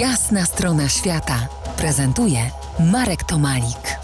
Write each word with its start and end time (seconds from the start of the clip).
Jasna 0.00 0.44
strona 0.44 0.88
świata 0.88 1.48
prezentuje 1.78 2.38
Marek 2.92 3.24
Tomalik. 3.24 3.98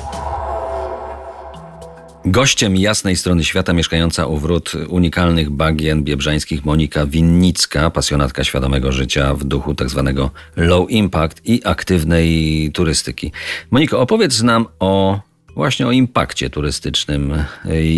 Gościem 2.24 2.76
jasnej 2.76 3.16
strony 3.16 3.44
świata 3.44 3.72
mieszkająca 3.72 4.26
u 4.26 4.36
wrót 4.36 4.72
unikalnych 4.88 5.50
bagien 5.50 6.04
biebrzańskich 6.04 6.64
Monika 6.64 7.06
Winnicka, 7.06 7.90
pasjonatka 7.90 8.44
świadomego 8.44 8.92
życia 8.92 9.34
w 9.34 9.44
duchu 9.44 9.74
tzw. 9.74 10.12
Tak 10.16 10.42
low 10.56 10.90
impact 10.90 11.40
i 11.44 11.60
aktywnej 11.64 12.70
turystyki. 12.74 13.32
Moniko, 13.70 14.00
opowiedz 14.00 14.42
nam 14.42 14.66
o 14.78 15.20
właśnie 15.54 15.86
o 15.86 15.92
impakcie 15.92 16.50
turystycznym 16.50 17.44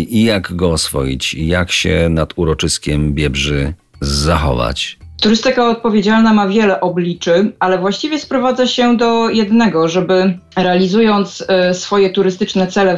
i 0.09 0.23
jak 0.23 0.55
go 0.55 0.71
oswoić, 0.71 1.33
jak 1.33 1.71
się 1.71 2.07
nad 2.09 2.33
uroczyskiem 2.35 3.13
Biebrzy 3.13 3.73
zachować. 4.01 5.04
Turystyka 5.21 5.69
odpowiedzialna 5.69 6.33
ma 6.33 6.47
wiele 6.47 6.81
obliczy, 6.81 7.51
ale 7.59 7.77
właściwie 7.77 8.19
sprowadza 8.19 8.67
się 8.67 8.97
do 8.97 9.29
jednego, 9.29 9.87
żeby 9.87 10.39
realizując 10.55 11.45
e, 11.47 11.73
swoje 11.73 12.09
turystyczne 12.09 12.67
cele 12.67 12.95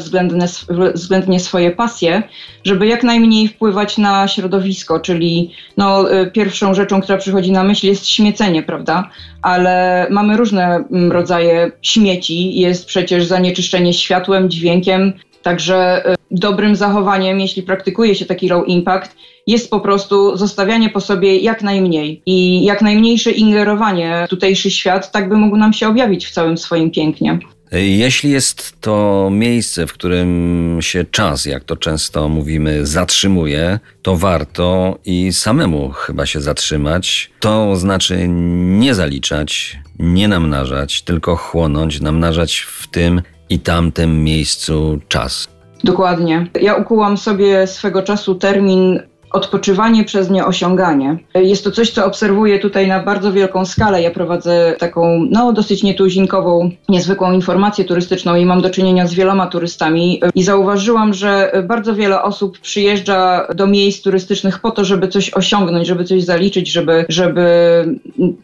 względnie, 0.93 1.39
swoje 1.39 1.71
pasje, 1.71 2.23
żeby 2.63 2.87
jak 2.87 3.03
najmniej 3.03 3.47
wpływać 3.47 3.97
na 3.97 4.27
środowisko, 4.27 4.99
czyli 4.99 5.51
no, 5.77 6.11
e, 6.11 6.31
pierwszą 6.31 6.73
rzeczą, 6.73 7.01
która 7.01 7.17
przychodzi 7.17 7.51
na 7.51 7.63
myśl 7.63 7.87
jest 7.87 8.07
śmiecenie, 8.07 8.63
prawda? 8.63 9.09
Ale 9.41 10.07
mamy 10.09 10.37
różne 10.37 10.75
mm, 10.75 11.11
rodzaje 11.11 11.71
śmieci. 11.81 12.59
Jest 12.59 12.85
przecież 12.85 13.25
zanieczyszczenie 13.25 13.93
światłem, 13.93 14.49
dźwiękiem, 14.49 15.13
Także 15.47 16.05
e, 16.05 16.16
dobrym 16.31 16.75
zachowaniem, 16.75 17.39
jeśli 17.39 17.63
praktykuje 17.63 18.15
się 18.15 18.25
taki 18.25 18.49
low 18.49 18.67
impact, 18.67 19.15
jest 19.47 19.69
po 19.69 19.79
prostu 19.79 20.37
zostawianie 20.37 20.89
po 20.89 21.01
sobie 21.01 21.37
jak 21.37 21.63
najmniej 21.63 22.21
i 22.25 22.63
jak 22.63 22.81
najmniejsze 22.81 23.31
ingerowanie 23.31 24.23
w 24.27 24.29
tutejszy 24.29 24.71
świat, 24.71 25.11
tak 25.11 25.29
by 25.29 25.37
mógł 25.37 25.57
nam 25.57 25.73
się 25.73 25.87
objawić 25.87 26.27
w 26.27 26.31
całym 26.31 26.57
swoim 26.57 26.91
pięknie. 26.91 27.39
Jeśli 27.71 28.29
jest 28.29 28.81
to 28.81 29.29
miejsce, 29.31 29.87
w 29.87 29.93
którym 29.93 30.77
się 30.81 31.05
czas, 31.11 31.45
jak 31.45 31.63
to 31.63 31.77
często 31.77 32.29
mówimy, 32.29 32.85
zatrzymuje, 32.85 33.79
to 34.01 34.15
warto 34.15 34.99
i 35.05 35.33
samemu 35.33 35.89
chyba 35.89 36.25
się 36.25 36.41
zatrzymać. 36.41 37.31
To 37.39 37.75
znaczy 37.75 38.25
nie 38.27 38.95
zaliczać, 38.95 39.79
nie 39.99 40.27
namnażać, 40.27 41.01
tylko 41.01 41.35
chłonąć, 41.35 42.01
namnażać 42.01 42.57
w 42.59 42.87
tym 42.87 43.21
i 43.49 43.59
tamtym 43.59 44.23
miejscu 44.23 44.99
czas. 45.07 45.56
Dokładnie. 45.83 46.47
Ja 46.61 46.75
ukułam 46.75 47.17
sobie 47.17 47.67
swego 47.67 48.03
czasu 48.03 48.35
termin 48.35 48.99
odpoczywanie 49.31 50.03
przez 50.03 50.29
nieosiąganie. 50.29 51.17
Jest 51.35 51.63
to 51.63 51.71
coś, 51.71 51.89
co 51.89 52.05
obserwuję 52.05 52.59
tutaj 52.59 52.87
na 52.87 53.03
bardzo 53.03 53.33
wielką 53.33 53.65
skalę. 53.65 54.01
Ja 54.01 54.11
prowadzę 54.11 54.75
taką, 54.79 55.27
no, 55.31 55.53
dosyć 55.53 55.83
nietuzinkową, 55.83 56.71
niezwykłą 56.89 57.31
informację 57.31 57.85
turystyczną 57.85 58.35
i 58.35 58.45
mam 58.45 58.61
do 58.61 58.69
czynienia 58.69 59.07
z 59.07 59.13
wieloma 59.13 59.47
turystami. 59.47 60.21
I 60.35 60.43
zauważyłam, 60.43 61.13
że 61.13 61.51
bardzo 61.67 61.95
wiele 61.95 62.21
osób 62.21 62.59
przyjeżdża 62.59 63.47
do 63.55 63.67
miejsc 63.67 64.03
turystycznych 64.03 64.59
po 64.59 64.71
to, 64.71 64.85
żeby 64.85 65.07
coś 65.07 65.33
osiągnąć, 65.33 65.87
żeby 65.87 66.03
coś 66.03 66.23
zaliczyć, 66.23 66.71
żeby, 66.71 67.05
żeby 67.09 67.47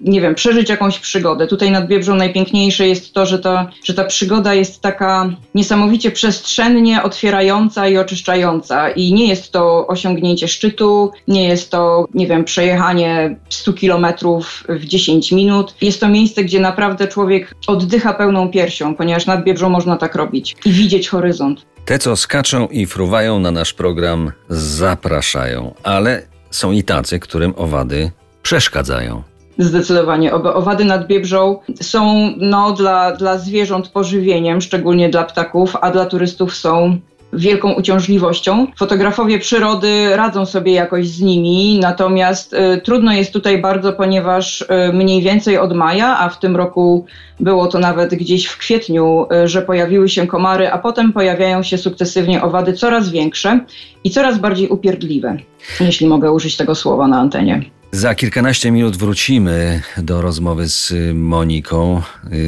nie 0.01 0.21
wiem, 0.21 0.35
przeżyć 0.35 0.69
jakąś 0.69 0.99
przygodę. 0.99 1.47
Tutaj 1.47 1.71
nad 1.71 1.87
Biebrzą 1.87 2.15
najpiękniejsze 2.15 2.87
jest 2.87 3.13
to, 3.13 3.25
że 3.25 3.39
ta, 3.39 3.69
że 3.83 3.93
ta 3.93 4.03
przygoda 4.03 4.53
jest 4.53 4.81
taka 4.81 5.29
niesamowicie 5.55 6.11
przestrzennie 6.11 7.03
otwierająca 7.03 7.87
i 7.87 7.97
oczyszczająca. 7.97 8.89
I 8.89 9.13
nie 9.13 9.27
jest 9.27 9.51
to 9.51 9.87
osiągnięcie 9.87 10.47
szczytu, 10.47 10.72
szczytu, 10.73 11.11
nie 11.27 11.47
jest 11.47 11.71
to, 11.71 12.07
nie 12.13 12.27
wiem, 12.27 12.43
przejechanie 12.43 13.35
100 13.49 13.73
kilometrów 13.73 14.63
w 14.69 14.85
10 14.85 15.31
minut. 15.31 15.75
Jest 15.81 15.99
to 15.99 16.09
miejsce, 16.09 16.43
gdzie 16.43 16.59
naprawdę 16.59 17.07
człowiek 17.07 17.55
oddycha 17.67 18.13
pełną 18.13 18.49
piersią, 18.49 18.95
ponieważ 18.95 19.25
nad 19.25 19.43
Biebrzą 19.43 19.69
można 19.69 19.97
tak 19.97 20.15
robić 20.15 20.55
i 20.65 20.71
widzieć 20.71 21.09
horyzont. 21.09 21.65
Te, 21.85 21.99
co 21.99 22.15
skaczą 22.15 22.67
i 22.67 22.85
fruwają 22.85 23.39
na 23.39 23.51
nasz 23.51 23.73
program, 23.73 24.31
zapraszają, 24.49 25.73
ale 25.83 26.21
są 26.51 26.71
i 26.71 26.83
tacy, 26.83 27.19
którym 27.19 27.53
owady 27.57 28.11
przeszkadzają. 28.43 29.23
Zdecydowanie. 29.57 30.33
Owady 30.33 30.85
nad 30.85 31.07
Biebrzą 31.07 31.59
są 31.81 32.33
no, 32.37 32.71
dla, 32.71 33.11
dla 33.11 33.37
zwierząt 33.37 33.89
pożywieniem, 33.89 34.61
szczególnie 34.61 35.09
dla 35.09 35.23
ptaków, 35.23 35.75
a 35.81 35.91
dla 35.91 36.05
turystów 36.05 36.55
są 36.55 36.99
wielką 37.33 37.73
uciążliwością. 37.73 38.67
Fotografowie 38.77 39.39
przyrody 39.39 40.15
radzą 40.15 40.45
sobie 40.45 40.73
jakoś 40.73 41.07
z 41.07 41.21
nimi, 41.21 41.79
natomiast 41.79 42.53
y, 42.53 42.81
trudno 42.81 43.13
jest 43.13 43.33
tutaj 43.33 43.61
bardzo, 43.61 43.93
ponieważ 43.93 44.61
y, 44.61 44.93
mniej 44.93 45.21
więcej 45.21 45.57
od 45.57 45.73
maja, 45.73 46.19
a 46.19 46.29
w 46.29 46.39
tym 46.39 46.55
roku 46.55 47.05
było 47.39 47.67
to 47.67 47.79
nawet 47.79 48.15
gdzieś 48.15 48.45
w 48.45 48.57
kwietniu, 48.57 49.25
y, 49.43 49.47
że 49.47 49.61
pojawiły 49.61 50.09
się 50.09 50.27
komary, 50.27 50.71
a 50.71 50.77
potem 50.77 51.13
pojawiają 51.13 51.63
się 51.63 51.77
sukcesywnie 51.77 52.41
owady 52.41 52.73
coraz 52.73 53.09
większe 53.09 53.59
i 54.03 54.09
coraz 54.09 54.37
bardziej 54.37 54.69
upierdliwe, 54.69 55.37
jeśli 55.79 56.07
mogę 56.07 56.31
użyć 56.31 56.57
tego 56.57 56.75
słowa 56.75 57.07
na 57.07 57.19
antenie. 57.19 57.61
Za 57.93 58.15
kilkanaście 58.15 58.71
minut 58.71 58.97
wrócimy 58.97 59.81
do 59.97 60.21
rozmowy 60.21 60.69
z 60.69 60.93
Moniką, 61.15 62.01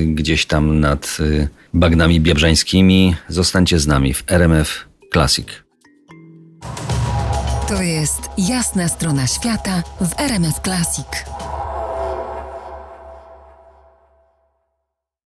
gdzieś 0.06 0.46
tam 0.46 0.80
nad 0.80 1.18
bagnami 1.74 2.22
biebrzańskimi. 2.22 3.16
Zostańcie 3.30 3.80
z 3.80 3.88
nami 3.88 4.14
w 4.14 4.24
RMF 4.28 4.86
Classic. 5.14 5.48
To 7.68 7.82
jest 7.82 8.22
jasna 8.38 8.88
strona 8.88 9.28
świata 9.28 9.84
w 10.02 10.20
RMF 10.20 10.60
Classic. 10.64 11.08